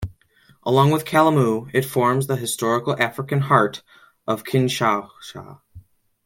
Along 0.63 0.89
with 0.89 1.05
Kalamu, 1.05 1.69
it 1.75 1.85
forms 1.85 2.25
the 2.25 2.35
historical 2.35 2.99
African 2.99 3.41
heart 3.41 3.83
of 4.25 4.43
Kinshasa. 4.43 5.59